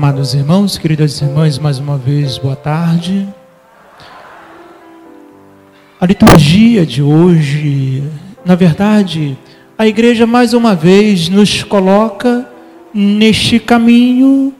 Amados 0.00 0.32
irmãos, 0.32 0.78
queridas 0.78 1.20
irmãs, 1.20 1.58
mais 1.58 1.80
uma 1.80 1.98
vez, 1.98 2.38
boa 2.38 2.54
tarde. 2.54 3.26
A 6.00 6.06
liturgia 6.06 6.86
de 6.86 7.02
hoje, 7.02 8.04
na 8.44 8.54
verdade, 8.54 9.36
a 9.76 9.88
igreja 9.88 10.24
mais 10.24 10.54
uma 10.54 10.72
vez 10.72 11.28
nos 11.28 11.64
coloca 11.64 12.48
neste 12.94 13.58
caminho 13.58 14.54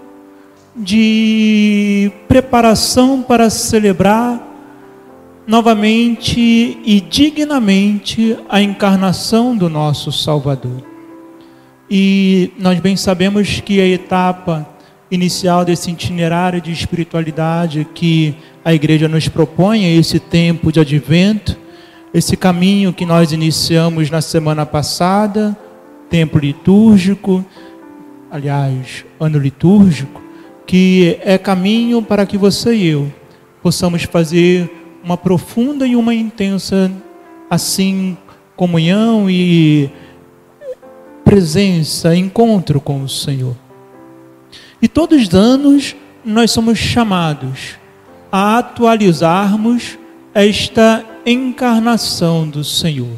de 0.74 2.10
preparação 2.26 3.22
para 3.22 3.48
celebrar 3.48 4.42
novamente 5.46 6.80
e 6.84 7.00
dignamente 7.00 8.36
a 8.48 8.60
encarnação 8.60 9.56
do 9.56 9.70
nosso 9.70 10.10
Salvador. 10.10 10.82
E 11.88 12.50
nós 12.58 12.80
bem 12.80 12.96
sabemos 12.96 13.60
que 13.60 13.80
a 13.80 13.86
etapa 13.86 14.77
inicial 15.10 15.64
desse 15.64 15.90
itinerário 15.90 16.60
de 16.60 16.70
espiritualidade 16.72 17.86
que 17.94 18.34
a 18.64 18.74
igreja 18.74 19.08
nos 19.08 19.28
propõe, 19.28 19.84
é 19.84 19.94
esse 19.94 20.20
tempo 20.20 20.70
de 20.70 20.80
advento, 20.80 21.56
esse 22.12 22.36
caminho 22.36 22.92
que 22.92 23.06
nós 23.06 23.32
iniciamos 23.32 24.10
na 24.10 24.20
semana 24.20 24.66
passada, 24.66 25.56
tempo 26.10 26.38
litúrgico, 26.38 27.44
aliás, 28.30 29.04
ano 29.18 29.38
litúrgico, 29.38 30.22
que 30.66 31.18
é 31.22 31.38
caminho 31.38 32.02
para 32.02 32.26
que 32.26 32.36
você 32.36 32.74
e 32.74 32.86
eu 32.86 33.12
possamos 33.62 34.04
fazer 34.04 34.70
uma 35.02 35.16
profunda 35.16 35.86
e 35.86 35.96
uma 35.96 36.14
intensa 36.14 36.90
assim 37.50 38.16
comunhão 38.56 39.28
e 39.30 39.90
presença, 41.24 42.14
encontro 42.14 42.80
com 42.80 43.02
o 43.02 43.08
Senhor. 43.08 43.54
E 44.80 44.86
todos 44.86 45.22
os 45.22 45.34
anos 45.34 45.96
nós 46.24 46.50
somos 46.50 46.78
chamados 46.78 47.76
a 48.30 48.58
atualizarmos 48.58 49.98
esta 50.32 51.04
encarnação 51.26 52.48
do 52.48 52.62
Senhor, 52.62 53.16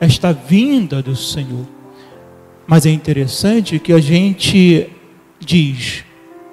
esta 0.00 0.32
vinda 0.32 1.02
do 1.02 1.14
Senhor. 1.14 1.66
Mas 2.66 2.86
é 2.86 2.90
interessante 2.90 3.78
que 3.78 3.92
a 3.92 4.00
gente 4.00 4.88
diz, 5.38 6.04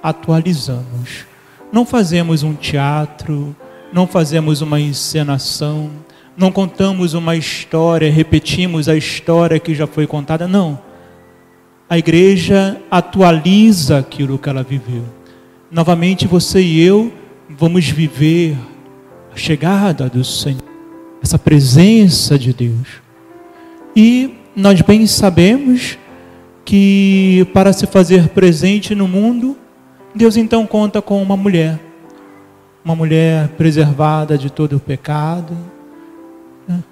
atualizamos. 0.02 1.26
Não 1.72 1.86
fazemos 1.86 2.44
um 2.44 2.54
teatro, 2.54 3.56
não 3.92 4.06
fazemos 4.06 4.62
uma 4.62 4.80
encenação, 4.80 5.90
não 6.36 6.52
contamos 6.52 7.14
uma 7.14 7.36
história, 7.36 8.12
repetimos 8.12 8.90
a 8.90 8.96
história 8.96 9.60
que 9.60 9.74
já 9.74 9.88
foi 9.88 10.06
contada, 10.06 10.48
não 10.48 10.93
a 11.94 11.98
igreja 12.00 12.82
atualiza 12.90 14.00
aquilo 14.00 14.40
que 14.40 14.50
ela 14.50 14.64
viveu. 14.64 15.04
Novamente 15.70 16.26
você 16.26 16.60
e 16.60 16.82
eu 16.82 17.14
vamos 17.48 17.88
viver 17.88 18.58
a 19.32 19.38
chegada 19.38 20.10
do 20.10 20.24
Senhor, 20.24 20.64
essa 21.22 21.38
presença 21.38 22.36
de 22.36 22.52
Deus. 22.52 22.88
E 23.96 24.34
nós 24.56 24.82
bem 24.82 25.06
sabemos 25.06 26.00
que 26.66 27.48
para 27.54 27.72
se 27.72 27.86
fazer 27.86 28.30
presente 28.30 28.96
no 28.96 29.08
mundo, 29.08 29.56
Deus 30.16 30.36
então 30.36 30.66
conta 30.66 31.00
com 31.00 31.22
uma 31.22 31.38
mulher, 31.38 31.80
uma 32.84 32.96
mulher 32.96 33.50
preservada 33.50 34.36
de 34.36 34.50
todo 34.50 34.78
o 34.78 34.80
pecado, 34.80 35.56
né, 36.68 36.84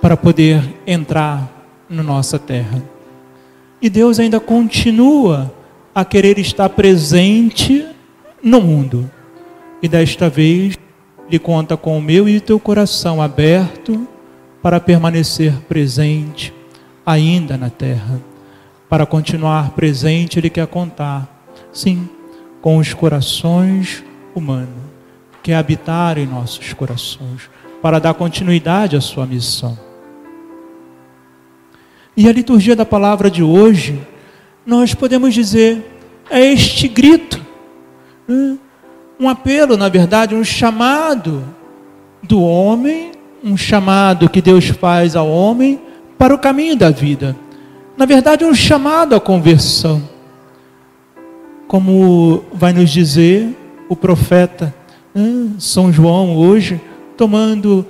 para 0.00 0.16
poder 0.16 0.62
entrar 0.86 1.50
na 1.90 2.04
nossa 2.04 2.38
terra. 2.38 2.95
E 3.80 3.90
Deus 3.90 4.18
ainda 4.18 4.40
continua 4.40 5.52
a 5.94 6.04
querer 6.04 6.38
estar 6.38 6.68
presente 6.70 7.86
no 8.42 8.60
mundo. 8.60 9.10
E 9.82 9.88
desta 9.88 10.28
vez, 10.28 10.78
Ele 11.28 11.38
conta 11.38 11.76
com 11.76 11.98
o 11.98 12.02
meu 12.02 12.28
e 12.28 12.36
o 12.36 12.40
teu 12.40 12.58
coração 12.58 13.20
aberto 13.20 14.06
para 14.62 14.80
permanecer 14.80 15.52
presente 15.68 16.52
ainda 17.04 17.56
na 17.56 17.70
terra. 17.70 18.20
Para 18.88 19.06
continuar 19.06 19.70
presente, 19.70 20.38
Ele 20.38 20.50
quer 20.50 20.66
contar, 20.66 21.44
sim, 21.72 22.08
com 22.60 22.78
os 22.78 22.92
corações 22.94 24.02
humanos, 24.34 24.68
quer 25.42 25.54
habitar 25.54 26.18
em 26.18 26.26
nossos 26.26 26.72
corações, 26.72 27.48
para 27.80 27.98
dar 27.98 28.14
continuidade 28.14 28.96
à 28.96 29.00
sua 29.00 29.26
missão. 29.26 29.85
E 32.16 32.28
a 32.28 32.32
liturgia 32.32 32.74
da 32.74 32.84
palavra 32.84 33.30
de 33.30 33.42
hoje, 33.42 34.00
nós 34.64 34.94
podemos 34.94 35.34
dizer, 35.34 35.84
é 36.30 36.52
este 36.52 36.88
grito, 36.88 37.44
né? 38.26 38.56
um 39.20 39.28
apelo, 39.28 39.76
na 39.76 39.88
verdade, 39.88 40.34
um 40.34 40.44
chamado 40.44 41.44
do 42.22 42.40
homem, 42.40 43.12
um 43.44 43.56
chamado 43.56 44.28
que 44.28 44.40
Deus 44.40 44.68
faz 44.68 45.14
ao 45.14 45.28
homem 45.28 45.80
para 46.16 46.34
o 46.34 46.38
caminho 46.38 46.76
da 46.76 46.90
vida. 46.90 47.36
Na 47.96 48.06
verdade, 48.06 48.44
um 48.44 48.54
chamado 48.54 49.14
à 49.14 49.20
conversão. 49.20 50.02
Como 51.68 52.44
vai 52.52 52.72
nos 52.72 52.90
dizer 52.90 53.54
o 53.88 53.96
profeta 53.96 54.74
né? 55.16 55.48
São 55.58 55.90
João 55.90 56.36
hoje, 56.36 56.78
tomando, 57.16 57.86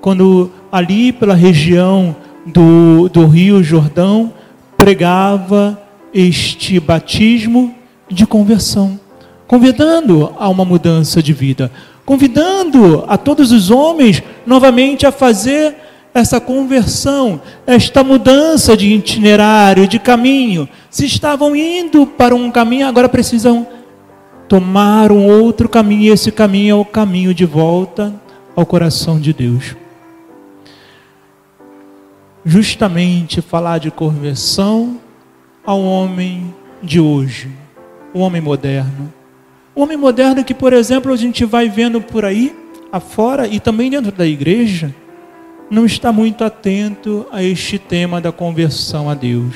quando 0.00 0.48
ali 0.70 1.12
pela 1.12 1.34
região 1.34 2.14
do, 2.52 3.08
do 3.08 3.26
Rio 3.26 3.62
Jordão 3.62 4.32
pregava 4.76 5.80
este 6.12 6.80
batismo 6.80 7.74
de 8.08 8.26
conversão, 8.26 8.98
convidando 9.46 10.32
a 10.38 10.48
uma 10.48 10.64
mudança 10.64 11.22
de 11.22 11.32
vida, 11.32 11.70
convidando 12.04 13.04
a 13.06 13.18
todos 13.18 13.52
os 13.52 13.70
homens 13.70 14.22
novamente 14.46 15.06
a 15.06 15.12
fazer 15.12 15.76
essa 16.14 16.40
conversão, 16.40 17.40
esta 17.66 18.02
mudança 18.02 18.76
de 18.76 18.88
itinerário, 18.94 19.86
de 19.86 19.98
caminho. 19.98 20.68
Se 20.90 21.04
estavam 21.04 21.54
indo 21.54 22.06
para 22.06 22.34
um 22.34 22.50
caminho, 22.50 22.86
agora 22.86 23.08
precisam 23.08 23.66
tomar 24.48 25.12
um 25.12 25.26
outro 25.26 25.68
caminho, 25.68 26.04
e 26.04 26.08
esse 26.08 26.32
caminho 26.32 26.72
é 26.72 26.74
o 26.74 26.84
caminho 26.84 27.34
de 27.34 27.44
volta 27.44 28.14
ao 28.56 28.64
coração 28.64 29.20
de 29.20 29.34
Deus 29.34 29.76
justamente 32.44 33.40
falar 33.40 33.78
de 33.78 33.90
conversão 33.90 34.98
ao 35.64 35.82
homem 35.82 36.54
de 36.82 37.00
hoje, 37.00 37.50
o 38.14 38.20
homem 38.20 38.40
moderno. 38.40 39.12
O 39.74 39.82
homem 39.82 39.96
moderno 39.96 40.44
que, 40.44 40.54
por 40.54 40.72
exemplo, 40.72 41.12
a 41.12 41.16
gente 41.16 41.44
vai 41.44 41.68
vendo 41.68 42.00
por 42.00 42.24
aí, 42.24 42.54
afora 42.90 43.46
e 43.46 43.60
também 43.60 43.90
dentro 43.90 44.10
da 44.10 44.26
igreja, 44.26 44.94
não 45.70 45.84
está 45.84 46.10
muito 46.10 46.42
atento 46.42 47.26
a 47.30 47.42
este 47.42 47.78
tema 47.78 48.20
da 48.20 48.32
conversão 48.32 49.10
a 49.10 49.14
Deus. 49.14 49.54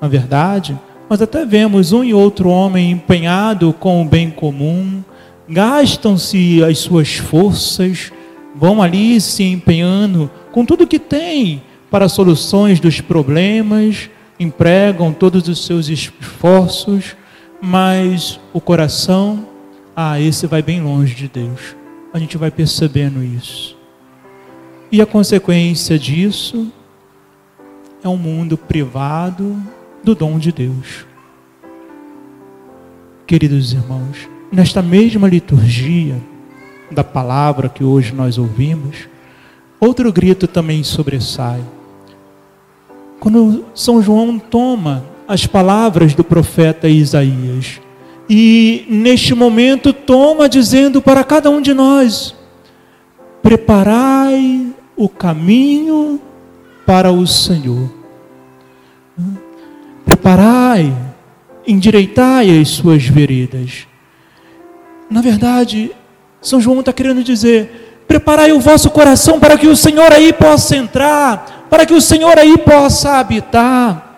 Na 0.00 0.08
verdade, 0.08 0.78
nós 1.10 1.20
até 1.20 1.44
vemos 1.44 1.92
um 1.92 2.02
e 2.02 2.14
outro 2.14 2.48
homem 2.48 2.92
empenhado 2.92 3.72
com 3.72 4.00
o 4.00 4.04
bem 4.04 4.30
comum, 4.30 5.02
gastam-se 5.48 6.62
as 6.64 6.78
suas 6.78 7.16
forças, 7.16 8.12
vão 8.54 8.82
ali 8.82 9.20
se 9.20 9.42
empenhando 9.44 10.30
com 10.50 10.64
tudo 10.64 10.86
que 10.86 10.98
tem 10.98 11.62
para 11.90 12.08
soluções 12.08 12.80
dos 12.80 13.00
problemas, 13.00 14.08
empregam 14.38 15.12
todos 15.12 15.48
os 15.48 15.64
seus 15.64 15.88
esforços, 15.88 17.16
mas 17.60 18.40
o 18.52 18.60
coração, 18.60 19.46
ah, 19.94 20.20
esse 20.20 20.46
vai 20.46 20.62
bem 20.62 20.80
longe 20.80 21.14
de 21.14 21.28
Deus. 21.28 21.76
A 22.12 22.18
gente 22.18 22.36
vai 22.36 22.50
percebendo 22.50 23.22
isso. 23.22 23.76
E 24.90 25.00
a 25.00 25.06
consequência 25.06 25.98
disso 25.98 26.70
é 28.02 28.08
um 28.08 28.16
mundo 28.16 28.58
privado 28.58 29.56
do 30.02 30.14
dom 30.14 30.38
de 30.38 30.50
Deus. 30.50 31.06
Queridos 33.26 33.72
irmãos, 33.72 34.28
nesta 34.50 34.82
mesma 34.82 35.28
liturgia 35.28 36.20
da 36.92 37.04
palavra 37.04 37.68
que 37.68 37.82
hoje 37.82 38.14
nós 38.14 38.38
ouvimos, 38.38 39.08
Outro 39.82 40.12
grito 40.12 40.46
também 40.46 40.84
sobressai. 40.84 41.60
Quando 43.18 43.64
São 43.74 44.00
João 44.00 44.38
toma 44.38 45.04
as 45.26 45.44
palavras 45.44 46.14
do 46.14 46.22
profeta 46.22 46.88
Isaías 46.88 47.80
e 48.30 48.86
neste 48.88 49.34
momento 49.34 49.92
toma 49.92 50.48
dizendo 50.48 51.02
para 51.02 51.24
cada 51.24 51.50
um 51.50 51.60
de 51.60 51.74
nós: 51.74 52.32
preparai 53.42 54.72
o 54.96 55.08
caminho 55.08 56.20
para 56.86 57.10
o 57.10 57.26
Senhor. 57.26 57.92
Preparai, 60.04 60.96
endireitai 61.66 62.56
as 62.60 62.68
suas 62.68 63.02
veredas. 63.02 63.88
Na 65.10 65.20
verdade, 65.20 65.90
São 66.42 66.60
João 66.60 66.80
está 66.80 66.92
querendo 66.92 67.22
dizer: 67.22 68.04
Preparai 68.06 68.52
o 68.52 68.60
vosso 68.60 68.90
coração 68.90 69.40
para 69.40 69.56
que 69.56 69.68
o 69.68 69.76
Senhor 69.76 70.12
aí 70.12 70.32
possa 70.32 70.76
entrar, 70.76 71.66
para 71.70 71.86
que 71.86 71.94
o 71.94 72.00
Senhor 72.00 72.38
aí 72.38 72.58
possa 72.58 73.12
habitar. 73.12 74.10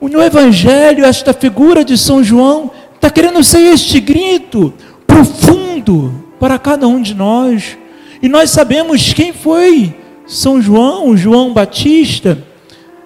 No 0.00 0.22
Evangelho, 0.22 1.04
esta 1.04 1.34
figura 1.34 1.84
de 1.84 1.98
São 1.98 2.22
João 2.22 2.70
está 2.94 3.10
querendo 3.10 3.42
ser 3.42 3.60
este 3.72 4.00
grito 4.00 4.72
profundo 5.06 6.24
para 6.38 6.58
cada 6.58 6.86
um 6.86 7.02
de 7.02 7.14
nós. 7.14 7.76
E 8.22 8.28
nós 8.28 8.50
sabemos 8.50 9.12
quem 9.12 9.32
foi 9.32 9.94
São 10.26 10.62
João, 10.62 11.16
João 11.16 11.52
Batista. 11.52 12.38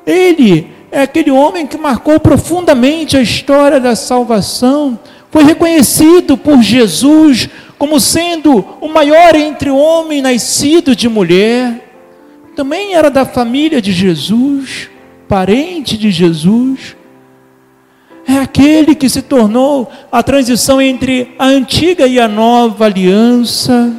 Ele 0.06 0.70
é 0.91 1.03
aquele 1.03 1.31
homem 1.31 1.67
que 1.67 1.79
marcou 1.79 2.20
profundamente 2.20 3.17
a 3.17 3.23
história 3.23 3.81
da 3.81 3.97
salvação. 3.97 4.99
Foi 5.31 5.44
reconhecido 5.44 6.37
por 6.37 6.62
Jesus 6.62 7.49
como 7.82 7.99
sendo 7.99 8.64
o 8.81 8.87
maior 8.87 9.34
entre 9.34 9.69
homens 9.69 10.23
nascido 10.23 10.94
de 10.94 11.08
mulher. 11.08 11.93
Também 12.55 12.94
era 12.94 13.11
da 13.11 13.25
família 13.25 13.82
de 13.82 13.90
Jesus 13.90 14.88
parente 15.26 15.99
de 15.99 16.08
Jesus, 16.08 16.96
é 18.25 18.34
aquele 18.34 18.94
que 18.94 19.08
se 19.08 19.20
tornou 19.20 19.90
a 20.12 20.23
transição 20.23 20.81
entre 20.81 21.34
a 21.37 21.46
antiga 21.46 22.06
e 22.06 22.20
a 22.20 22.29
nova 22.29 22.84
aliança, 22.84 23.93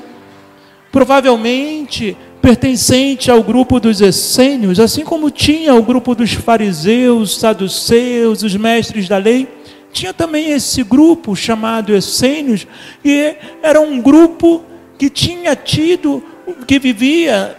provavelmente 0.89 2.15
pertencente 2.41 3.29
ao 3.29 3.43
grupo 3.43 3.81
dos 3.81 3.99
essênios, 3.99 4.79
assim 4.79 5.03
como 5.03 5.29
tinha 5.29 5.75
o 5.75 5.83
grupo 5.83 6.15
dos 6.15 6.31
fariseus, 6.31 7.37
saduceus, 7.37 8.43
os 8.43 8.55
mestres 8.55 9.09
da 9.09 9.17
lei, 9.17 9.45
tinha 9.93 10.13
também 10.13 10.51
esse 10.51 10.83
grupo 10.83 11.35
chamado 11.35 11.95
essênios, 11.95 12.67
e 13.05 13.35
era 13.61 13.79
um 13.79 14.01
grupo 14.01 14.63
que 14.97 15.09
tinha 15.09 15.55
tido, 15.55 16.23
que 16.67 16.79
vivia, 16.79 17.57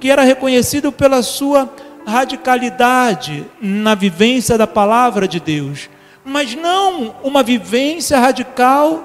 que 0.00 0.10
era 0.10 0.22
reconhecido 0.22 0.90
pela 0.90 1.22
sua 1.22 1.72
radicalidade 2.06 3.44
na 3.60 3.94
vivência 3.94 4.56
da 4.56 4.66
palavra 4.66 5.28
de 5.28 5.38
Deus, 5.38 5.90
mas 6.24 6.54
não 6.54 7.14
uma 7.22 7.42
vivência 7.42 8.18
radical 8.18 9.04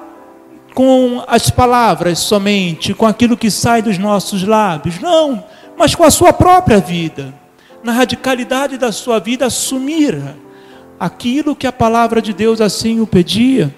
com 0.74 1.21
as 1.27 1.50
palavras 1.50 2.19
somente, 2.19 2.94
com 2.94 3.06
aquilo 3.06 3.38
que 3.38 3.51
sai 3.51 3.81
dos 3.81 3.98
nossos 3.98 4.44
lábios, 4.44 5.00
não, 5.00 5.44
mas 5.77 5.94
com 5.94 6.04
a 6.04 6.12
sua 6.12 6.31
própria 6.31 6.80
vida, 6.80 7.33
na 7.83 7.92
radicalidade 7.92 8.77
da 8.77 8.92
sua 8.92 9.19
vida, 9.19 9.45
assumir 9.45 10.21
aquilo 11.03 11.53
que 11.53 11.67
a 11.67 11.71
palavra 11.71 12.21
de 12.21 12.31
Deus 12.31 12.61
assim 12.61 13.01
o 13.01 13.05
pedia. 13.05 13.75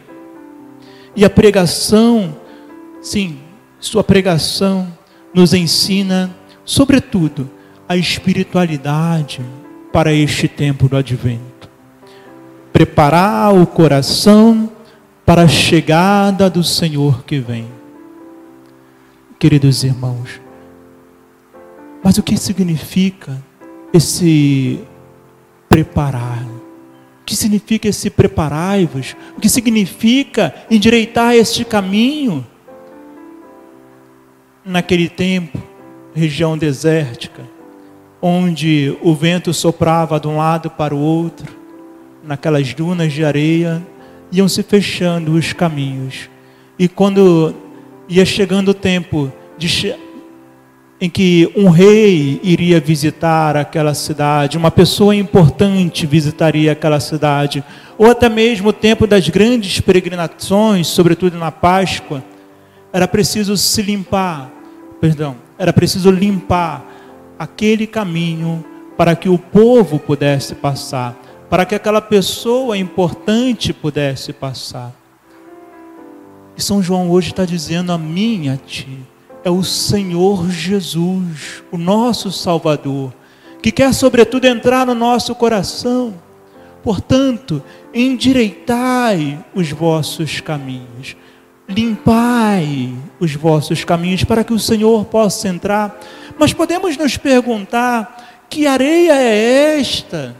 E 1.15 1.25
a 1.25 1.29
pregação, 1.29 2.35
sim, 3.01 3.39
sua 3.79 4.03
pregação 4.03 4.95
nos 5.33 5.51
ensina, 5.51 6.29
sobretudo, 6.63 7.49
a 7.89 7.97
espiritualidade 7.97 9.41
para 9.91 10.13
este 10.13 10.47
tempo 10.47 10.87
do 10.87 10.95
advento. 10.95 11.67
Preparar 12.71 13.55
o 13.55 13.65
coração 13.65 14.69
para 15.25 15.43
a 15.43 15.47
chegada 15.47 16.47
do 16.47 16.63
Senhor 16.63 17.23
que 17.23 17.39
vem. 17.39 17.67
Queridos 19.39 19.83
irmãos, 19.83 20.39
mas 22.03 22.19
o 22.19 22.23
que 22.23 22.37
significa 22.37 23.43
esse 23.91 24.79
preparar? 25.67 26.54
Que 27.25 27.35
significa 27.35 27.87
esse 27.87 28.09
preparai-vos? 28.09 29.15
O 29.35 29.41
que 29.41 29.49
significa 29.49 30.53
endireitar 30.69 31.33
este 31.33 31.65
caminho? 31.65 32.45
Naquele 34.63 35.09
tempo, 35.09 35.61
região 36.13 36.57
desértica, 36.57 37.43
onde 38.21 38.97
o 39.01 39.13
vento 39.13 39.53
soprava 39.53 40.19
de 40.19 40.27
um 40.27 40.37
lado 40.37 40.69
para 40.69 40.95
o 40.95 40.99
outro, 40.99 41.55
naquelas 42.23 42.73
dunas 42.73 43.13
de 43.13 43.23
areia, 43.23 43.85
iam 44.31 44.47
se 44.47 44.63
fechando 44.63 45.33
os 45.33 45.53
caminhos. 45.53 46.29
E 46.77 46.87
quando 46.87 47.55
ia 48.07 48.25
chegando 48.25 48.69
o 48.69 48.73
tempo 48.73 49.31
de, 49.57 49.95
em 51.05 51.09
que 51.09 51.51
um 51.55 51.69
rei 51.69 52.39
iria 52.41 52.79
visitar 52.79 53.55
aquela 53.55 53.93
cidade, 53.93 54.57
uma 54.57 54.71
pessoa 54.71 55.15
importante 55.15 56.07
visitaria 56.07 56.71
aquela 56.71 56.99
cidade, 56.99 57.63
ou 57.95 58.09
até 58.09 58.27
mesmo 58.27 58.69
o 58.69 58.73
tempo 58.73 59.05
das 59.05 59.29
grandes 59.29 59.79
peregrinações, 59.79 60.87
sobretudo 60.87 61.37
na 61.37 61.51
Páscoa, 61.51 62.23
era 62.91 63.07
preciso 63.07 63.55
se 63.55 63.83
limpar, 63.83 64.51
perdão, 64.99 65.35
era 65.59 65.71
preciso 65.71 66.09
limpar 66.09 66.83
aquele 67.37 67.85
caminho 67.85 68.65
para 68.97 69.15
que 69.15 69.29
o 69.29 69.37
povo 69.37 69.99
pudesse 69.99 70.55
passar, 70.55 71.15
para 71.51 71.65
que 71.65 71.75
aquela 71.75 72.01
pessoa 72.01 72.75
importante 72.75 73.71
pudesse 73.71 74.33
passar. 74.33 74.91
E 76.57 76.63
São 76.63 76.81
João 76.81 77.11
hoje 77.11 77.29
está 77.29 77.45
dizendo 77.45 77.91
a 77.91 77.97
mim, 77.97 78.49
a 78.49 78.57
ti, 78.57 79.05
é 79.45 79.49
o 79.49 79.63
Senhor 79.63 80.49
Jesus, 80.49 81.63
o 81.71 81.77
nosso 81.77 82.29
Salvador, 82.33 83.13
que 83.61 83.71
quer 83.71 83.93
sobretudo 83.93 84.45
entrar 84.45 84.85
no 84.85 84.93
nosso 84.93 85.33
coração. 85.33 86.13
Portanto, 86.83 87.63
endireitai 87.93 89.39
os 89.55 89.71
vossos 89.71 90.41
caminhos, 90.41 91.15
limpai 91.69 92.93
os 93.19 93.33
vossos 93.33 93.85
caminhos 93.85 94.25
para 94.25 94.43
que 94.43 94.53
o 94.53 94.59
Senhor 94.59 95.05
possa 95.05 95.47
entrar 95.47 95.97
mas 96.37 96.53
podemos 96.53 96.97
nos 96.97 97.17
perguntar: 97.17 98.45
que 98.49 98.67
areia 98.67 99.13
é 99.13 99.79
esta 99.79 100.35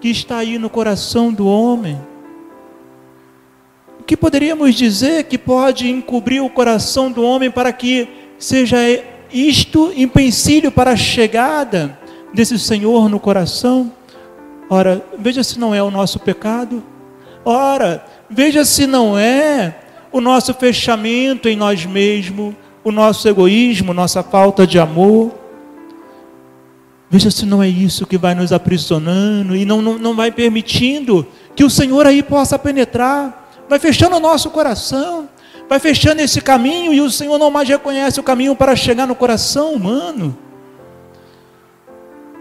que 0.00 0.08
está 0.08 0.38
aí 0.38 0.58
no 0.58 0.70
coração 0.70 1.32
do 1.32 1.46
homem? 1.46 2.00
O 4.00 4.04
que 4.04 4.16
poderíamos 4.16 4.74
dizer 4.74 5.24
que 5.24 5.36
pode 5.36 5.88
encobrir 5.90 6.42
o 6.42 6.48
coração 6.48 7.10
do 7.10 7.22
homem 7.22 7.50
para 7.50 7.72
que 7.72 8.08
seja 8.38 8.78
isto 9.32 9.92
empecilho 9.96 10.70
para 10.70 10.92
a 10.92 10.96
chegada 10.96 11.98
desse 12.32 12.58
Senhor 12.58 13.08
no 13.08 13.18
coração? 13.18 13.92
Ora, 14.70 15.04
veja 15.18 15.42
se 15.42 15.58
não 15.58 15.74
é 15.74 15.82
o 15.82 15.90
nosso 15.90 16.18
pecado. 16.18 16.82
Ora, 17.44 18.04
veja 18.28 18.64
se 18.64 18.86
não 18.86 19.18
é 19.18 19.74
o 20.12 20.20
nosso 20.20 20.54
fechamento 20.54 21.48
em 21.48 21.56
nós 21.56 21.84
mesmos 21.84 22.54
o 22.88 22.92
nosso 22.92 23.28
egoísmo, 23.28 23.92
nossa 23.92 24.22
falta 24.22 24.66
de 24.66 24.78
amor. 24.78 25.32
Veja 27.10 27.30
se 27.30 27.46
não 27.46 27.62
é 27.62 27.68
isso 27.68 28.06
que 28.06 28.18
vai 28.18 28.34
nos 28.34 28.52
aprisionando 28.52 29.56
e 29.56 29.64
não, 29.64 29.80
não, 29.80 29.98
não 29.98 30.14
vai 30.14 30.30
permitindo 30.30 31.26
que 31.56 31.64
o 31.64 31.70
Senhor 31.70 32.06
aí 32.06 32.22
possa 32.22 32.58
penetrar, 32.58 33.50
vai 33.68 33.78
fechando 33.78 34.16
o 34.16 34.20
nosso 34.20 34.50
coração, 34.50 35.28
vai 35.68 35.78
fechando 35.78 36.22
esse 36.22 36.40
caminho 36.40 36.92
e 36.94 37.00
o 37.00 37.10
Senhor 37.10 37.38
não 37.38 37.50
mais 37.50 37.68
reconhece 37.68 38.18
o 38.18 38.22
caminho 38.22 38.56
para 38.56 38.74
chegar 38.74 39.06
no 39.06 39.14
coração 39.14 39.74
humano. 39.74 40.36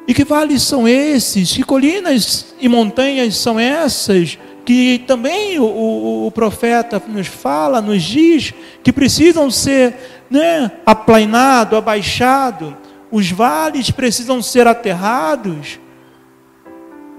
E 0.07 0.13
que 0.13 0.23
vales 0.23 0.63
são 0.63 0.87
esses? 0.87 1.51
Que 1.51 1.63
colinas 1.63 2.55
e 2.59 2.69
montanhas 2.69 3.35
são 3.35 3.59
essas 3.59 4.37
que 4.63 5.03
também 5.07 5.57
o, 5.59 5.63
o, 5.63 6.27
o, 6.27 6.31
profeta 6.31 7.01
nos 7.07 7.27
fala, 7.27 7.81
nos 7.81 8.03
diz, 8.03 8.53
que 8.83 8.91
precisam 8.91 9.49
ser 9.49 9.95
né, 10.29 10.69
aplainado, 10.85 11.77
abaixado, 11.77 12.75
os 13.09 13.31
vales 13.31 13.91
precisam 13.91 14.41
ser 14.41 14.67
aterrados. 14.67 15.79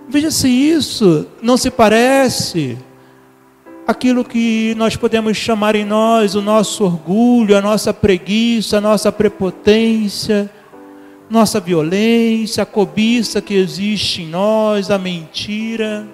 Veja 0.06 0.30
se 0.30 0.46
isso 0.46 1.26
não 1.40 1.56
se 1.56 1.70
parece 1.70 2.76
aquilo 3.88 4.22
que 4.22 4.74
nós 4.76 4.96
podemos 4.96 5.34
chamar 5.34 5.74
em 5.74 5.82
nós 5.82 6.34
o 6.34 6.42
nosso 6.42 6.84
orgulho, 6.84 7.56
a 7.56 7.62
nossa 7.62 7.94
preguiça, 7.94 8.76
a 8.76 8.80
nossa 8.82 9.10
prepotência, 9.10 10.50
nossa 11.30 11.58
violência, 11.58 12.62
a 12.62 12.66
cobiça 12.66 13.40
que 13.40 13.54
existe 13.54 14.24
em 14.24 14.26
nós, 14.26 14.90
a 14.90 14.98
mentira. 14.98 16.06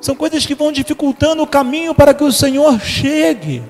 São 0.00 0.16
coisas 0.16 0.44
que 0.44 0.56
vão 0.56 0.72
dificultando 0.72 1.40
o 1.40 1.46
caminho 1.46 1.94
para 1.94 2.12
que 2.12 2.24
o 2.24 2.32
Senhor 2.32 2.80
chegue. 2.80 3.62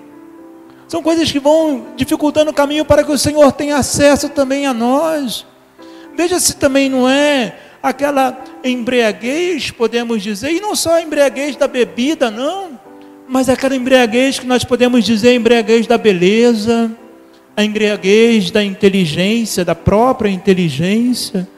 São 0.86 1.02
coisas 1.02 1.30
que 1.30 1.38
vão 1.38 1.88
dificultando 1.96 2.50
o 2.50 2.54
caminho 2.54 2.82
para 2.86 3.04
que 3.04 3.12
o 3.12 3.18
Senhor 3.18 3.52
tenha 3.52 3.76
acesso 3.76 4.30
também 4.30 4.66
a 4.66 4.72
nós. 4.72 5.44
Veja 6.16 6.40
se 6.40 6.56
também 6.56 6.88
não 6.88 7.06
é 7.06 7.54
aquela 7.82 8.44
embriaguez, 8.64 9.70
podemos 9.70 10.22
dizer, 10.22 10.52
e 10.52 10.60
não 10.60 10.74
só 10.74 10.94
a 10.94 11.02
embriaguez 11.02 11.56
da 11.56 11.68
bebida, 11.68 12.30
não, 12.30 12.78
mas 13.28 13.48
aquela 13.48 13.76
embriaguez 13.76 14.38
que 14.38 14.46
nós 14.46 14.64
podemos 14.64 15.04
dizer, 15.04 15.34
embriaguez 15.34 15.86
da 15.86 15.98
beleza, 15.98 16.90
a 17.56 17.64
embriaguez 17.64 18.50
da 18.50 18.64
inteligência, 18.64 19.64
da 19.64 19.74
própria 19.74 20.30
inteligência, 20.30 21.48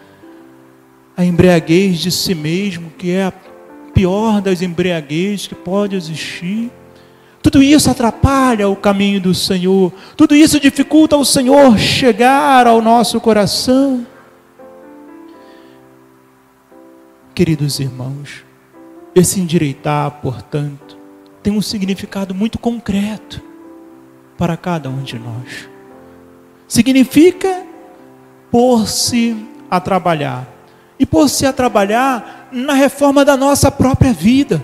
a 1.16 1.24
embriaguez 1.24 1.98
de 1.98 2.10
si 2.10 2.34
mesmo, 2.34 2.90
que 2.96 3.10
é 3.10 3.24
a 3.24 3.32
pior 3.92 4.40
das 4.40 4.62
embriaguez 4.62 5.46
que 5.46 5.54
pode 5.54 5.94
existir. 5.94 6.70
Tudo 7.42 7.62
isso 7.62 7.90
atrapalha 7.90 8.68
o 8.68 8.76
caminho 8.76 9.20
do 9.20 9.34
Senhor, 9.34 9.92
tudo 10.16 10.34
isso 10.34 10.58
dificulta 10.58 11.16
o 11.16 11.24
Senhor 11.24 11.78
chegar 11.78 12.66
ao 12.66 12.82
nosso 12.82 13.20
coração. 13.20 14.06
Queridos 17.40 17.80
irmãos, 17.80 18.44
esse 19.14 19.40
endireitar, 19.40 20.10
portanto, 20.20 20.98
tem 21.42 21.50
um 21.50 21.62
significado 21.62 22.34
muito 22.34 22.58
concreto 22.58 23.40
para 24.36 24.58
cada 24.58 24.90
um 24.90 25.02
de 25.02 25.18
nós. 25.18 25.66
Significa 26.68 27.64
pôr-se 28.50 29.34
a 29.70 29.80
trabalhar. 29.80 30.46
E 30.98 31.06
pôr-se 31.06 31.46
a 31.46 31.52
trabalhar 31.54 32.50
na 32.52 32.74
reforma 32.74 33.24
da 33.24 33.38
nossa 33.38 33.70
própria 33.70 34.12
vida. 34.12 34.62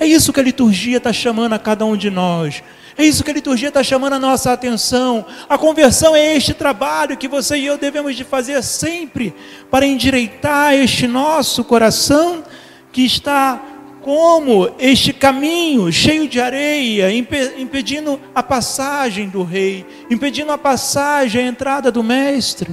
É 0.00 0.04
isso 0.04 0.32
que 0.32 0.40
a 0.40 0.42
liturgia 0.42 0.96
está 0.96 1.12
chamando 1.12 1.52
a 1.52 1.60
cada 1.60 1.86
um 1.86 1.96
de 1.96 2.10
nós. 2.10 2.60
É 2.98 3.04
isso 3.04 3.22
que 3.22 3.30
a 3.30 3.34
liturgia 3.34 3.68
está 3.68 3.82
chamando 3.82 4.14
a 4.14 4.18
nossa 4.18 4.52
atenção. 4.52 5.26
A 5.48 5.58
conversão 5.58 6.16
é 6.16 6.34
este 6.34 6.54
trabalho 6.54 7.16
que 7.16 7.28
você 7.28 7.56
e 7.58 7.66
eu 7.66 7.76
devemos 7.76 8.16
de 8.16 8.24
fazer 8.24 8.62
sempre 8.62 9.34
para 9.70 9.84
endireitar 9.86 10.72
este 10.74 11.06
nosso 11.06 11.62
coração 11.62 12.42
que 12.90 13.04
está 13.04 13.60
como 14.00 14.70
este 14.78 15.12
caminho 15.12 15.92
cheio 15.92 16.28
de 16.28 16.40
areia, 16.40 17.12
impedindo 17.12 18.20
a 18.32 18.40
passagem 18.42 19.28
do 19.28 19.42
rei, 19.42 19.84
impedindo 20.08 20.52
a 20.52 20.56
passagem, 20.56 21.42
a 21.42 21.48
entrada 21.48 21.90
do 21.90 22.04
mestre. 22.04 22.70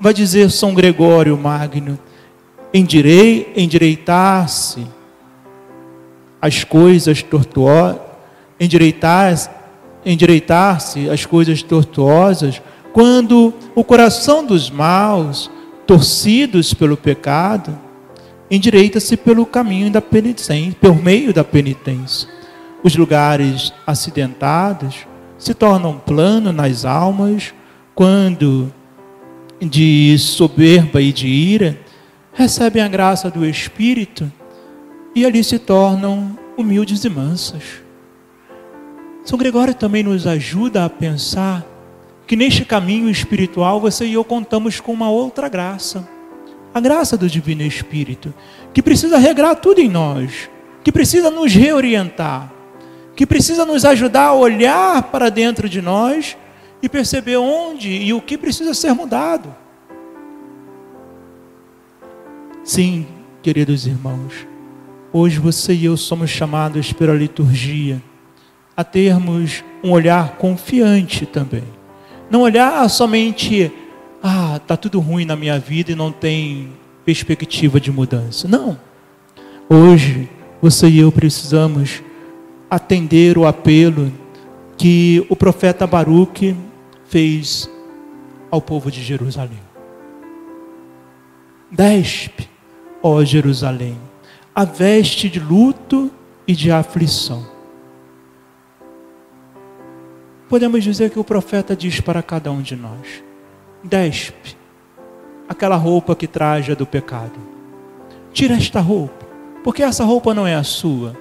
Vai 0.00 0.14
dizer 0.14 0.50
São 0.50 0.72
Gregório 0.72 1.36
Magno: 1.36 1.98
endirei, 2.72 3.52
endireitar-se 3.56 4.86
as 6.40 6.62
coisas 6.62 7.22
tortuosas, 7.22 8.03
endireitar-se 8.58 9.48
endireitar 10.04 10.78
as 11.10 11.24
coisas 11.24 11.62
tortuosas, 11.62 12.60
quando 12.92 13.54
o 13.74 13.82
coração 13.82 14.44
dos 14.44 14.70
maus, 14.70 15.50
torcidos 15.86 16.74
pelo 16.74 16.96
pecado, 16.96 17.76
endireita-se 18.50 19.16
pelo 19.16 19.46
caminho 19.46 19.90
da 19.90 20.00
penitência, 20.00 20.76
por 20.80 20.94
meio 21.02 21.32
da 21.32 21.42
penitência. 21.42 22.28
Os 22.82 22.94
lugares 22.94 23.72
acidentados 23.86 25.06
se 25.38 25.54
tornam 25.54 25.98
plano 25.98 26.52
nas 26.52 26.84
almas 26.84 27.54
quando 27.94 28.72
de 29.60 30.16
soberba 30.18 31.00
e 31.00 31.12
de 31.12 31.26
ira 31.26 31.78
recebem 32.32 32.82
a 32.82 32.88
graça 32.88 33.30
do 33.30 33.46
Espírito 33.46 34.30
e 35.14 35.24
ali 35.24 35.42
se 35.42 35.58
tornam 35.58 36.38
humildes 36.56 37.04
e 37.04 37.08
mansas. 37.08 37.83
São 39.24 39.38
Gregório 39.38 39.74
também 39.74 40.02
nos 40.02 40.26
ajuda 40.26 40.84
a 40.84 40.90
pensar 40.90 41.64
que 42.26 42.36
neste 42.36 42.64
caminho 42.64 43.08
espiritual 43.08 43.80
você 43.80 44.06
e 44.06 44.14
eu 44.14 44.24
contamos 44.24 44.80
com 44.80 44.92
uma 44.92 45.10
outra 45.10 45.48
graça 45.48 46.08
a 46.74 46.80
graça 46.80 47.16
do 47.16 47.28
Divino 47.28 47.62
Espírito, 47.62 48.34
que 48.72 48.82
precisa 48.82 49.16
regrar 49.16 49.54
tudo 49.54 49.80
em 49.80 49.88
nós, 49.88 50.50
que 50.82 50.90
precisa 50.90 51.30
nos 51.30 51.54
reorientar, 51.54 52.52
que 53.14 53.24
precisa 53.24 53.64
nos 53.64 53.84
ajudar 53.84 54.24
a 54.24 54.34
olhar 54.34 55.04
para 55.04 55.30
dentro 55.30 55.68
de 55.68 55.80
nós 55.80 56.36
e 56.82 56.88
perceber 56.88 57.36
onde 57.36 57.88
e 57.88 58.12
o 58.12 58.20
que 58.20 58.36
precisa 58.36 58.74
ser 58.74 58.92
mudado. 58.92 59.54
Sim, 62.64 63.06
queridos 63.40 63.86
irmãos, 63.86 64.44
hoje 65.12 65.38
você 65.38 65.72
e 65.74 65.84
eu 65.84 65.96
somos 65.96 66.28
chamados 66.28 66.92
pela 66.92 67.14
liturgia 67.14 68.02
a 68.76 68.82
termos 68.82 69.62
um 69.82 69.90
olhar 69.92 70.36
confiante 70.36 71.26
também. 71.26 71.64
Não 72.30 72.42
olhar 72.42 72.88
somente 72.88 73.70
ah, 74.22 74.58
tá 74.66 74.76
tudo 74.76 75.00
ruim 75.00 75.24
na 75.24 75.36
minha 75.36 75.58
vida 75.58 75.92
e 75.92 75.94
não 75.94 76.10
tem 76.10 76.70
perspectiva 77.04 77.78
de 77.78 77.92
mudança. 77.92 78.48
Não. 78.48 78.78
Hoje, 79.68 80.28
você 80.62 80.88
e 80.88 80.98
eu 80.98 81.12
precisamos 81.12 82.02
atender 82.70 83.36
o 83.36 83.46
apelo 83.46 84.10
que 84.76 85.24
o 85.28 85.36
profeta 85.36 85.86
Baruque 85.86 86.56
fez 87.04 87.70
ao 88.50 88.60
povo 88.60 88.90
de 88.90 89.02
Jerusalém. 89.02 89.60
Despe, 91.70 92.48
ó 93.02 93.22
Jerusalém, 93.24 93.98
a 94.54 94.64
veste 94.64 95.28
de 95.28 95.38
luto 95.38 96.10
e 96.46 96.54
de 96.54 96.70
aflição. 96.70 97.53
Podemos 100.48 100.84
dizer 100.84 101.10
que 101.10 101.18
o 101.18 101.24
profeta 101.24 101.74
diz 101.74 102.00
para 102.00 102.22
cada 102.22 102.50
um 102.50 102.60
de 102.60 102.76
nós: 102.76 103.22
despe 103.82 104.56
aquela 105.48 105.76
roupa 105.76 106.14
que 106.14 106.26
traja 106.26 106.74
do 106.74 106.86
pecado. 106.86 107.38
Tira 108.32 108.54
esta 108.54 108.80
roupa, 108.80 109.26
porque 109.62 109.82
essa 109.82 110.04
roupa 110.04 110.34
não 110.34 110.46
é 110.46 110.54
a 110.54 110.64
sua. 110.64 111.16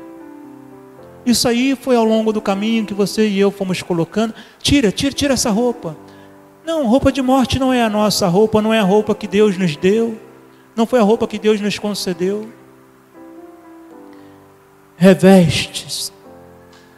Isso 1.25 1.47
aí 1.47 1.75
foi 1.75 1.95
ao 1.95 2.03
longo 2.03 2.33
do 2.33 2.41
caminho 2.41 2.85
que 2.85 2.93
você 2.93 3.27
e 3.27 3.39
eu 3.39 3.49
fomos 3.49 3.81
colocando. 3.81 4.33
Tira, 4.59 4.91
tira, 4.91 5.13
tira 5.13 5.33
essa 5.33 5.49
roupa. 5.49 5.95
Não, 6.65 6.87
roupa 6.87 7.11
de 7.11 7.21
morte 7.21 7.59
não 7.59 7.73
é 7.73 7.83
a 7.83 7.89
nossa 7.89 8.27
roupa, 8.27 8.61
não 8.61 8.73
é 8.73 8.79
a 8.79 8.83
roupa 8.83 9.13
que 9.13 9.27
Deus 9.27 9.57
nos 9.57 9.75
deu, 9.75 10.17
não 10.75 10.85
foi 10.85 10.99
a 10.99 11.03
roupa 11.03 11.27
que 11.27 11.37
Deus 11.37 11.59
nos 11.59 11.77
concedeu. 11.77 12.47
Revestes, 14.95 16.13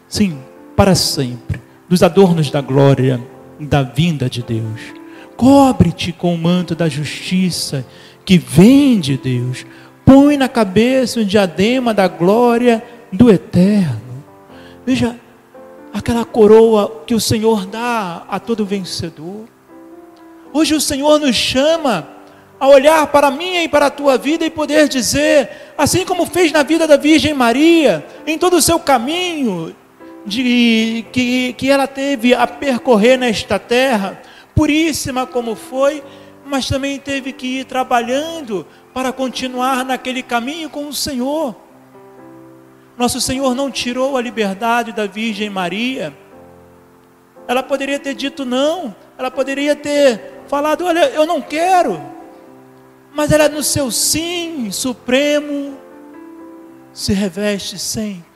sim, 0.07 0.39
para 0.75 0.93
sempre, 0.93 1.59
dos 1.87 2.03
adornos 2.03 2.49
da 2.49 2.61
glória 2.61 3.21
da 3.59 3.83
vinda 3.83 4.29
de 4.29 4.43
Deus 4.43 5.05
Cobre-te 5.35 6.13
com 6.13 6.33
o 6.33 6.37
manto 6.37 6.73
da 6.73 6.87
justiça 6.87 7.85
que 8.23 8.37
vem 8.37 8.99
de 8.99 9.17
Deus. 9.17 9.65
Põe 10.05 10.37
na 10.37 10.47
cabeça 10.47 11.19
um 11.19 11.25
diadema 11.25 11.93
da 11.93 12.07
glória 12.07 12.83
do 13.11 13.29
eterno. 13.29 14.23
Veja 14.85 15.15
aquela 15.93 16.23
coroa 16.23 17.03
que 17.05 17.13
o 17.13 17.19
Senhor 17.19 17.65
dá 17.65 18.23
a 18.29 18.39
todo 18.39 18.65
vencedor. 18.65 19.45
Hoje 20.53 20.73
o 20.73 20.81
Senhor 20.81 21.19
nos 21.19 21.35
chama 21.35 22.07
a 22.57 22.67
olhar 22.67 23.07
para 23.07 23.27
a 23.27 23.31
minha 23.31 23.63
e 23.63 23.67
para 23.67 23.87
a 23.87 23.91
tua 23.91 24.17
vida 24.17 24.45
e 24.45 24.49
poder 24.49 24.87
dizer, 24.87 25.73
assim 25.77 26.05
como 26.05 26.25
fez 26.25 26.51
na 26.53 26.63
vida 26.63 26.87
da 26.87 26.95
Virgem 26.95 27.33
Maria, 27.33 28.05
em 28.25 28.37
todo 28.37 28.55
o 28.55 28.61
seu 28.61 28.79
caminho 28.79 29.75
de 30.25 31.05
que, 31.11 31.53
que 31.53 31.69
ela 31.69 31.87
teve 31.87 32.33
a 32.33 32.47
percorrer 32.47 33.17
nesta 33.17 33.59
terra, 33.59 34.19
puríssima 34.55 35.27
como 35.27 35.55
foi, 35.55 36.03
mas 36.45 36.67
também 36.67 36.99
teve 36.99 37.31
que 37.31 37.59
ir 37.59 37.65
trabalhando 37.65 38.65
para 38.93 39.13
continuar 39.13 39.85
naquele 39.85 40.23
caminho 40.23 40.69
com 40.69 40.87
o 40.87 40.93
Senhor. 40.93 41.55
Nosso 42.97 43.21
Senhor 43.21 43.53
não 43.53 43.69
tirou 43.69 44.17
a 44.17 44.21
liberdade 44.21 44.91
da 44.91 45.05
Virgem 45.05 45.49
Maria. 45.49 46.15
Ela 47.47 47.61
poderia 47.61 47.99
ter 47.99 48.15
dito 48.15 48.45
não, 48.45 48.95
ela 49.17 49.29
poderia 49.29 49.75
ter 49.75 50.41
falado: 50.47 50.85
Olha, 50.85 51.09
eu 51.09 51.25
não 51.25 51.41
quero. 51.41 52.01
Mas 53.13 53.31
ela, 53.31 53.47
no 53.47 53.63
seu 53.63 53.91
sim 53.91 54.71
supremo, 54.71 55.77
se 56.91 57.13
reveste 57.13 57.77
sempre 57.77 58.34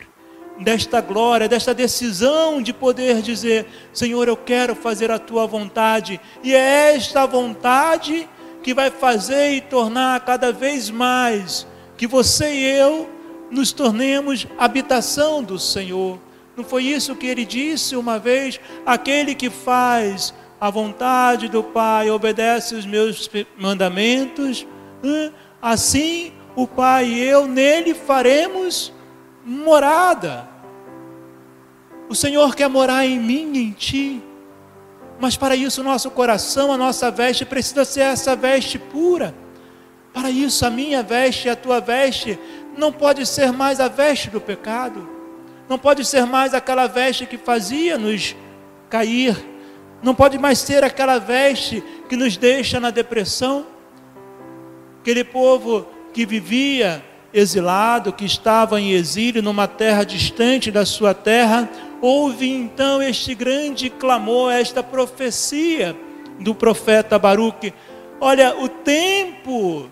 desta 0.59 1.01
glória, 1.01 1.47
desta 1.47 1.73
decisão 1.73 2.61
de 2.61 2.73
poder 2.73 3.21
dizer: 3.21 3.65
Senhor, 3.93 4.27
eu 4.27 4.37
quero 4.37 4.75
fazer 4.75 5.09
a 5.11 5.19
tua 5.19 5.47
vontade, 5.47 6.19
e 6.43 6.53
é 6.53 6.95
esta 6.95 7.25
vontade 7.25 8.27
que 8.61 8.73
vai 8.73 8.91
fazer 8.91 9.51
e 9.53 9.61
tornar 9.61 10.19
cada 10.25 10.51
vez 10.51 10.89
mais 10.89 11.65
que 11.97 12.05
você 12.05 12.53
e 12.53 12.65
eu 12.65 13.09
nos 13.49 13.71
tornemos 13.71 14.45
habitação 14.57 15.41
do 15.41 15.57
Senhor. 15.57 16.19
Não 16.55 16.63
foi 16.63 16.83
isso 16.83 17.15
que 17.15 17.25
ele 17.25 17.45
disse 17.45 17.95
uma 17.95 18.19
vez? 18.19 18.59
Aquele 18.85 19.33
que 19.33 19.49
faz 19.49 20.33
a 20.59 20.69
vontade 20.69 21.47
do 21.47 21.63
Pai, 21.63 22.09
obedece 22.09 22.75
os 22.75 22.85
meus 22.85 23.29
mandamentos, 23.57 24.67
assim 25.61 26.33
o 26.55 26.67
Pai 26.67 27.05
e 27.05 27.23
eu 27.23 27.47
nele 27.47 27.93
faremos 27.93 28.91
morada. 29.49 30.47
O 32.07 32.15
Senhor 32.15 32.55
quer 32.55 32.69
morar 32.69 33.05
em 33.05 33.19
mim 33.19 33.57
em 33.57 33.71
ti. 33.71 34.23
Mas 35.19 35.35
para 35.35 35.55
isso, 35.55 35.83
nosso 35.83 36.09
coração, 36.11 36.71
a 36.71 36.77
nossa 36.77 37.11
veste 37.11 37.43
precisa 37.43 37.83
ser 37.83 38.01
essa 38.01 38.35
veste 38.35 38.77
pura. 38.77 39.35
Para 40.13 40.29
isso, 40.29 40.65
a 40.65 40.69
minha 40.69 41.03
veste 41.03 41.49
a 41.49 41.55
tua 41.55 41.81
veste 41.81 42.39
não 42.77 42.91
pode 42.91 43.25
ser 43.25 43.51
mais 43.51 43.79
a 43.79 43.87
veste 43.87 44.29
do 44.29 44.39
pecado. 44.39 45.09
Não 45.67 45.77
pode 45.77 46.05
ser 46.05 46.25
mais 46.25 46.53
aquela 46.53 46.87
veste 46.87 47.25
que 47.25 47.37
fazia 47.37 47.97
nos 47.97 48.35
cair. 48.89 49.35
Não 50.01 50.15
pode 50.15 50.37
mais 50.37 50.59
ser 50.59 50.83
aquela 50.83 51.19
veste 51.19 51.83
que 52.07 52.15
nos 52.15 52.37
deixa 52.37 52.79
na 52.79 52.89
depressão. 52.91 53.67
Aquele 55.01 55.23
povo 55.23 55.85
que 56.13 56.25
vivia 56.25 57.03
exilado, 57.33 58.13
que 58.13 58.25
estava 58.25 58.79
em 58.79 58.91
exílio 58.91 59.41
numa 59.41 59.67
terra 59.67 60.03
distante 60.03 60.71
da 60.71 60.85
sua 60.85 61.13
terra, 61.13 61.69
Houve 62.01 62.49
então 62.49 63.01
este 63.01 63.35
grande 63.35 63.89
clamor, 63.89 64.53
esta 64.53 64.81
profecia 64.81 65.95
do 66.39 66.55
profeta 66.55 67.19
Baruque. 67.19 67.73
Olha, 68.21 68.57
o 68.57 68.69
tempo 68.69 69.89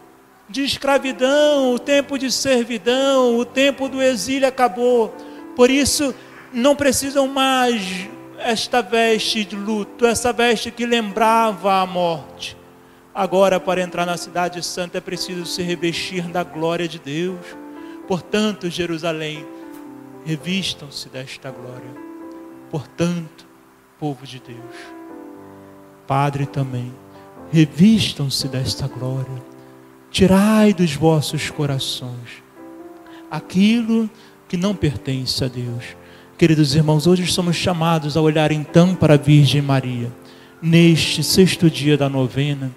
de 0.47 0.63
escravidão, 0.63 1.73
o 1.73 1.79
tempo 1.79 2.17
de 2.17 2.31
servidão, 2.31 3.37
o 3.37 3.43
tempo 3.43 3.89
do 3.89 4.01
exílio 4.01 4.47
acabou. 4.47 5.13
Por 5.53 5.69
isso, 5.69 6.15
não 6.53 6.77
precisam 6.77 7.27
mais 7.27 8.07
esta 8.39 8.81
veste 8.81 9.43
de 9.43 9.57
luto, 9.57 10.05
essa 10.05 10.31
veste 10.31 10.71
que 10.71 10.85
lembrava 10.85 11.81
a 11.81 11.85
morte. 11.85 12.55
Agora, 13.17 13.59
para 13.59 13.81
entrar 13.81 14.05
na 14.05 14.15
Cidade 14.15 14.63
Santa, 14.63 14.99
é 14.99 15.01
preciso 15.01 15.43
se 15.43 15.63
revestir 15.63 16.21
da 16.27 16.43
glória 16.43 16.87
de 16.87 16.99
Deus. 16.99 17.39
Portanto, 18.07 18.69
Jerusalém, 18.69 19.43
revistam-se 20.23 21.09
desta 21.09 21.49
glória. 21.49 21.89
Portanto, 22.69 23.47
povo 23.99 24.23
de 24.23 24.39
Deus, 24.39 24.75
Padre 26.05 26.45
também, 26.45 26.93
revistam-se 27.51 28.47
desta 28.47 28.87
glória. 28.87 29.43
Tirai 30.11 30.71
dos 30.71 30.93
vossos 30.93 31.49
corações 31.49 32.43
aquilo 33.31 34.07
que 34.47 34.57
não 34.57 34.75
pertence 34.75 35.43
a 35.43 35.47
Deus. 35.47 35.83
Queridos 36.37 36.75
irmãos, 36.75 37.07
hoje 37.07 37.25
somos 37.25 37.55
chamados 37.55 38.15
a 38.15 38.21
olhar 38.21 38.51
então 38.51 38.93
para 38.93 39.15
a 39.15 39.17
Virgem 39.17 39.63
Maria, 39.63 40.13
neste 40.61 41.23
sexto 41.23 41.67
dia 41.67 41.97
da 41.97 42.07
novena, 42.07 42.71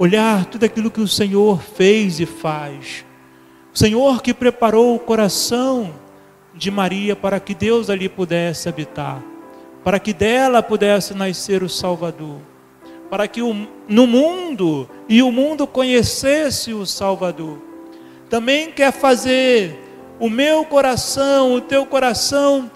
olhar 0.00 0.46
tudo 0.46 0.64
aquilo 0.64 0.90
que 0.90 1.02
o 1.02 1.06
Senhor 1.06 1.60
fez 1.60 2.20
e 2.20 2.24
faz. 2.24 3.04
O 3.70 3.78
Senhor 3.78 4.22
que 4.22 4.32
preparou 4.32 4.94
o 4.94 4.98
coração 4.98 5.92
de 6.54 6.70
Maria 6.70 7.14
para 7.14 7.38
que 7.38 7.54
Deus 7.54 7.90
ali 7.90 8.08
pudesse 8.08 8.66
habitar, 8.66 9.22
para 9.84 9.98
que 10.00 10.14
dela 10.14 10.62
pudesse 10.62 11.12
nascer 11.12 11.62
o 11.62 11.68
Salvador, 11.68 12.38
para 13.10 13.28
que 13.28 13.42
o, 13.42 13.68
no 13.86 14.06
mundo 14.06 14.88
e 15.06 15.22
o 15.22 15.30
mundo 15.30 15.66
conhecesse 15.66 16.72
o 16.72 16.86
Salvador. 16.86 17.58
Também 18.30 18.72
quer 18.72 18.92
fazer 18.94 19.78
o 20.18 20.30
meu 20.30 20.64
coração, 20.64 21.52
o 21.52 21.60
teu 21.60 21.84
coração 21.84 22.70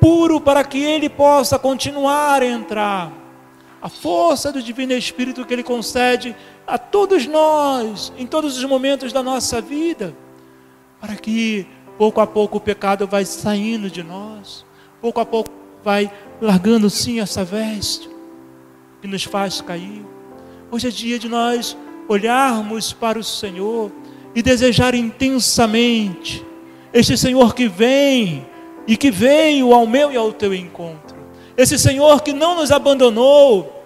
puro 0.00 0.40
para 0.40 0.64
que 0.64 0.82
ele 0.82 1.10
possa 1.10 1.58
continuar 1.58 2.40
a 2.40 2.46
entrar. 2.46 3.19
A 3.82 3.88
força 3.88 4.52
do 4.52 4.62
Divino 4.62 4.92
Espírito 4.92 5.44
que 5.44 5.54
ele 5.54 5.62
concede 5.62 6.36
a 6.66 6.76
todos 6.76 7.26
nós, 7.26 8.12
em 8.18 8.26
todos 8.26 8.56
os 8.58 8.64
momentos 8.64 9.12
da 9.12 9.22
nossa 9.22 9.60
vida, 9.60 10.14
para 11.00 11.16
que 11.16 11.66
pouco 11.96 12.20
a 12.20 12.26
pouco 12.26 12.58
o 12.58 12.60
pecado 12.60 13.06
vai 13.06 13.24
saindo 13.24 13.90
de 13.90 14.02
nós, 14.02 14.64
pouco 15.00 15.20
a 15.20 15.26
pouco 15.26 15.50
vai 15.82 16.12
largando 16.40 16.90
sim 16.90 17.20
essa 17.20 17.44
veste 17.44 18.08
que 19.00 19.08
nos 19.08 19.24
faz 19.24 19.60
cair. 19.60 20.04
Hoje 20.70 20.88
é 20.88 20.90
dia 20.90 21.18
de 21.18 21.28
nós 21.28 21.76
olharmos 22.06 22.92
para 22.92 23.18
o 23.18 23.24
Senhor 23.24 23.90
e 24.34 24.42
desejar 24.42 24.94
intensamente 24.94 26.44
este 26.92 27.16
Senhor 27.16 27.54
que 27.54 27.68
vem 27.68 28.46
e 28.86 28.96
que 28.96 29.10
veio 29.10 29.72
ao 29.72 29.86
meu 29.86 30.12
e 30.12 30.16
ao 30.16 30.32
teu 30.32 30.54
encontro. 30.54 31.19
Esse 31.60 31.78
Senhor 31.78 32.22
que 32.22 32.32
não 32.32 32.56
nos 32.56 32.70
abandonou 32.70 33.84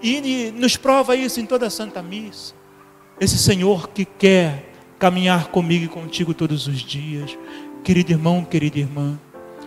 e 0.00 0.52
nos 0.52 0.76
prova 0.76 1.16
isso 1.16 1.40
em 1.40 1.44
toda 1.44 1.66
a 1.66 1.70
Santa 1.70 2.00
Missa. 2.00 2.54
Esse 3.20 3.36
Senhor 3.36 3.88
que 3.88 4.04
quer 4.04 4.72
caminhar 4.96 5.48
comigo 5.48 5.86
e 5.86 5.88
contigo 5.88 6.32
todos 6.32 6.68
os 6.68 6.82
dias. 6.82 7.36
Querido 7.82 8.12
irmão, 8.12 8.44
querida 8.44 8.78
irmã, 8.78 9.18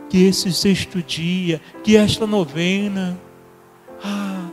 que 0.09 0.23
esse 0.23 0.53
sexto 0.53 1.03
dia, 1.03 1.59
que 1.83 1.97
esta 1.97 2.25
novena, 2.25 3.19
ah, 4.01 4.47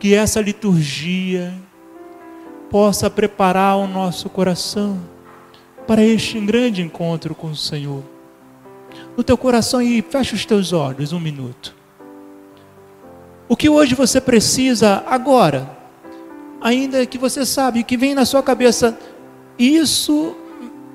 que 0.00 0.14
essa 0.14 0.40
liturgia 0.40 1.52
possa 2.70 3.10
preparar 3.10 3.76
o 3.76 3.86
nosso 3.86 4.30
coração 4.30 4.98
para 5.86 6.02
este 6.02 6.40
grande 6.40 6.80
encontro 6.80 7.34
com 7.34 7.48
o 7.48 7.56
Senhor. 7.56 8.15
No 9.16 9.24
teu 9.24 9.36
coração 9.36 9.80
e 9.80 10.02
fecha 10.02 10.34
os 10.34 10.44
teus 10.44 10.72
olhos 10.72 11.12
um 11.12 11.20
minuto. 11.20 11.74
O 13.48 13.56
que 13.56 13.68
hoje 13.68 13.94
você 13.94 14.20
precisa 14.20 15.04
agora, 15.06 15.70
ainda 16.60 17.06
que 17.06 17.16
você 17.16 17.46
sabe 17.46 17.84
que 17.84 17.96
vem 17.96 18.14
na 18.14 18.24
sua 18.24 18.42
cabeça, 18.42 18.98
isso 19.58 20.36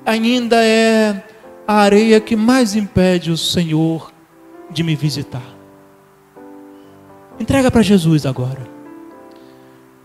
ainda 0.04 0.62
é 0.62 1.24
a 1.66 1.74
areia 1.74 2.20
que 2.20 2.36
mais 2.36 2.74
impede 2.74 3.30
o 3.30 3.36
Senhor 3.36 4.12
de 4.70 4.82
me 4.82 4.94
visitar. 4.94 5.42
Entrega 7.40 7.70
para 7.70 7.82
Jesus 7.82 8.26
agora. 8.26 8.70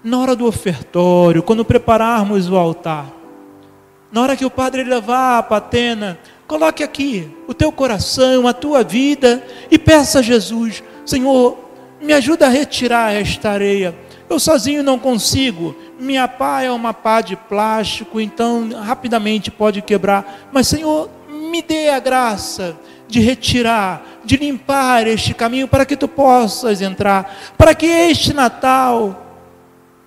Na 0.03 0.19
hora 0.19 0.35
do 0.35 0.45
ofertório, 0.45 1.43
quando 1.43 1.65
prepararmos 1.65 2.49
o 2.49 2.55
altar, 2.55 3.13
na 4.11 4.21
hora 4.21 4.37
que 4.37 4.45
o 4.45 4.49
padre 4.49 4.83
levar 4.83 5.39
a 5.39 5.43
patena, 5.43 6.17
coloque 6.47 6.83
aqui 6.83 7.29
o 7.47 7.53
teu 7.53 7.71
coração, 7.71 8.47
a 8.47 8.53
tua 8.53 8.83
vida 8.83 9.43
e 9.69 9.77
peça 9.77 10.19
a 10.19 10.21
Jesus: 10.21 10.81
Senhor, 11.05 11.57
me 12.01 12.13
ajuda 12.13 12.47
a 12.47 12.49
retirar 12.49 13.13
esta 13.13 13.51
areia. 13.51 13.93
Eu 14.29 14.39
sozinho 14.39 14.83
não 14.83 14.99
consigo. 14.99 15.75
Minha 15.99 16.27
pá 16.27 16.61
é 16.61 16.71
uma 16.71 16.93
pá 16.93 17.21
de 17.21 17.35
plástico, 17.35 18.19
então 18.19 18.69
rapidamente 18.83 19.49
pode 19.49 19.81
quebrar. 19.81 20.49
Mas, 20.51 20.67
Senhor, 20.67 21.09
me 21.29 21.61
dê 21.61 21.89
a 21.89 21.99
graça 21.99 22.77
de 23.07 23.19
retirar, 23.19 24.05
de 24.25 24.35
limpar 24.35 25.07
este 25.07 25.33
caminho 25.33 25.67
para 25.67 25.85
que 25.85 25.95
tu 25.95 26.07
possas 26.07 26.81
entrar, 26.81 27.53
para 27.57 27.73
que 27.73 27.85
este 27.85 28.33
Natal 28.33 29.23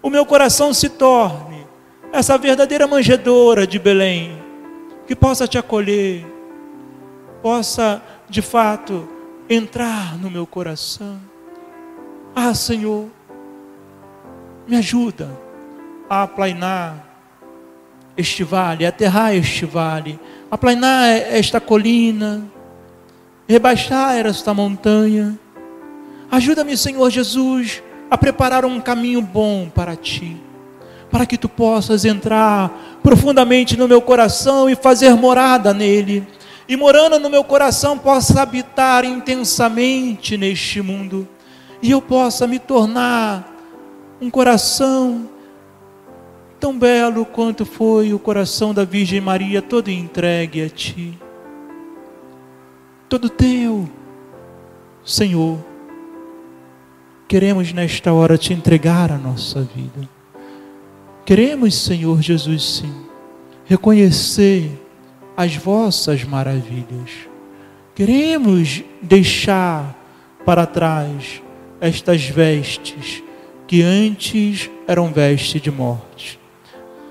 o 0.03 0.11
meu 0.11 0.24
coração 0.24 0.72
se 0.72 0.88
torne 0.88 1.66
essa 2.12 2.37
verdadeira 2.37 2.87
manjedoura 2.87 3.66
de 3.66 3.79
Belém, 3.79 4.39
que 5.10 5.16
possa 5.16 5.48
te 5.48 5.58
acolher, 5.58 6.24
possa 7.42 8.00
de 8.28 8.40
fato 8.40 9.08
entrar 9.48 10.16
no 10.16 10.30
meu 10.30 10.46
coração. 10.46 11.20
Ah, 12.32 12.54
Senhor, 12.54 13.08
me 14.68 14.76
ajuda 14.76 15.36
a 16.08 16.22
aplainar 16.22 17.04
este 18.16 18.44
vale, 18.44 18.86
aterrar 18.86 19.34
este 19.34 19.66
vale, 19.66 20.16
aplainar 20.48 21.08
esta 21.10 21.60
colina, 21.60 22.44
rebaixar 23.48 24.24
esta 24.24 24.54
montanha. 24.54 25.36
Ajuda-me, 26.30 26.76
Senhor 26.76 27.10
Jesus, 27.10 27.82
a 28.08 28.16
preparar 28.16 28.64
um 28.64 28.80
caminho 28.80 29.20
bom 29.20 29.68
para 29.74 29.96
ti 29.96 30.40
para 31.10 31.26
que 31.26 31.36
tu 31.36 31.48
possas 31.48 32.04
entrar 32.04 32.98
profundamente 33.02 33.76
no 33.76 33.88
meu 33.88 34.00
coração 34.00 34.70
e 34.70 34.76
fazer 34.76 35.14
morada 35.14 35.74
nele. 35.74 36.26
E 36.68 36.76
morando 36.76 37.18
no 37.18 37.28
meu 37.28 37.42
coração, 37.42 37.98
possa 37.98 38.42
habitar 38.42 39.04
intensamente 39.04 40.36
neste 40.36 40.80
mundo. 40.80 41.26
E 41.82 41.90
eu 41.90 42.00
possa 42.00 42.46
me 42.46 42.58
tornar 42.58 43.56
um 44.20 44.30
coração 44.30 45.28
tão 46.60 46.78
belo 46.78 47.24
quanto 47.24 47.64
foi 47.64 48.12
o 48.12 48.18
coração 48.18 48.74
da 48.74 48.84
Virgem 48.84 49.20
Maria, 49.20 49.62
todo 49.62 49.90
entregue 49.90 50.62
a 50.62 50.68
ti. 50.68 51.18
Todo 53.08 53.28
teu, 53.28 53.88
Senhor. 55.04 55.58
Queremos 57.26 57.72
nesta 57.72 58.12
hora 58.12 58.36
te 58.36 58.52
entregar 58.52 59.10
a 59.10 59.16
nossa 59.16 59.62
vida. 59.62 60.19
Queremos, 61.24 61.74
Senhor 61.74 62.20
Jesus, 62.20 62.76
sim, 62.76 62.92
reconhecer 63.64 64.70
as 65.37 65.54
vossas 65.56 66.24
maravilhas. 66.24 67.11
Queremos 67.94 68.83
deixar 69.00 69.96
para 70.44 70.66
trás 70.66 71.42
estas 71.80 72.24
vestes 72.24 73.22
que 73.66 73.83
antes 73.83 74.68
eram 74.88 75.12
vestes 75.12 75.62
de 75.62 75.70
morte, 75.70 76.38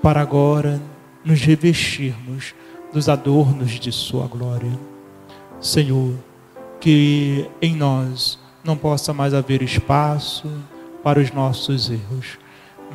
para 0.02 0.20
agora 0.20 0.80
nos 1.24 1.40
revestirmos 1.40 2.54
dos 2.92 3.08
adornos 3.08 3.78
de 3.80 3.90
Sua 3.90 4.26
glória. 4.26 4.78
Senhor, 5.60 6.14
que 6.78 7.48
em 7.62 7.74
nós 7.74 8.38
não 8.64 8.76
possa 8.76 9.12
mais 9.12 9.32
haver 9.32 9.62
espaço 9.62 10.50
para 11.02 11.20
os 11.20 11.30
nossos 11.30 11.90
erros 11.90 12.38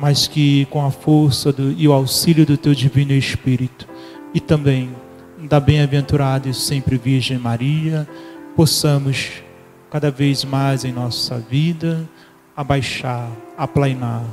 mas 0.00 0.26
que 0.26 0.66
com 0.66 0.84
a 0.84 0.90
força 0.90 1.52
do, 1.52 1.72
e 1.72 1.88
o 1.88 1.92
auxílio 1.92 2.44
do 2.44 2.56
teu 2.56 2.74
divino 2.74 3.12
Espírito 3.12 3.88
e 4.34 4.40
também 4.40 4.94
da 5.38 5.60
bem-aventurada 5.60 6.48
e 6.48 6.54
sempre 6.54 6.96
Virgem 6.96 7.38
Maria, 7.38 8.08
possamos 8.54 9.42
cada 9.90 10.10
vez 10.10 10.44
mais 10.44 10.84
em 10.84 10.92
nossa 10.92 11.38
vida 11.38 12.08
abaixar, 12.56 13.30
aplainar, 13.56 14.24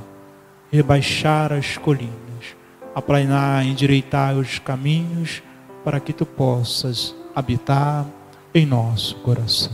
rebaixar 0.71 1.53
as 1.53 1.77
colinas, 1.77 2.55
aplainar, 2.95 3.65
endireitar 3.65 4.37
os 4.37 4.59
caminhos 4.59 5.43
para 5.83 5.99
que 5.99 6.13
tu 6.13 6.25
possas 6.25 7.15
habitar 7.35 8.05
em 8.53 8.65
nosso 8.65 9.15
coração. 9.17 9.71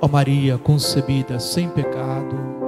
Ó 0.00 0.08
Maria 0.08 0.58
concebida 0.58 1.40
sem 1.40 1.68
pecado, 1.68 2.65